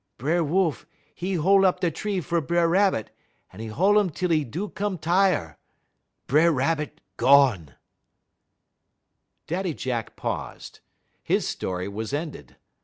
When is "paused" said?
10.15-10.79